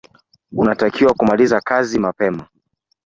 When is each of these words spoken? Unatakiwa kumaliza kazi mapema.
Unatakiwa 0.51 1.13
kumaliza 1.13 1.61
kazi 1.61 1.99
mapema. 1.99 2.47